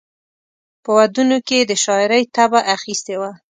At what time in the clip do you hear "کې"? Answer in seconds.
1.47-1.55